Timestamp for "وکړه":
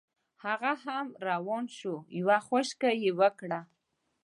3.19-3.61